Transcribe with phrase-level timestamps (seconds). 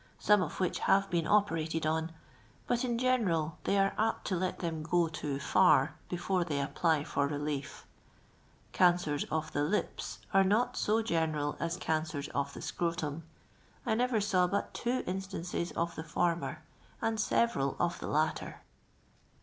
[0.17, 2.11] some of which have he»>n operated on;
[2.65, 7.01] but, in general, tliey are ap* t'» let them jid too far before they apply
[7.03, 7.85] f'»r r.li f.
[8.73, 13.21] Car.cers of the lips are n«.t wJ;: r.er.il as caIa■' r^ of the KTotiim.
[13.85, 16.57] I never saw hat two in.stai.cid of tiie foinior,
[16.99, 18.59] and fr'.'vcral of ibt l;:fer.